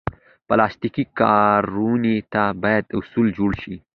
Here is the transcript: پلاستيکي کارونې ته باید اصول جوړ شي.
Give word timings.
پلاستيکي 0.47 1.03
کارونې 1.19 2.15
ته 2.33 2.43
باید 2.61 2.85
اصول 2.99 3.27
جوړ 3.37 3.51
شي. 3.61 3.75